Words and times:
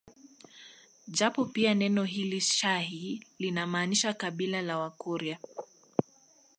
Japo 1.07 1.45
pia 1.45 1.73
neno 1.75 2.03
hili 2.03 2.41
shahi 2.41 3.23
linamaanisha 3.39 4.13
kabila 4.13 4.61
la 4.61 4.77
Wakurya 4.79 5.39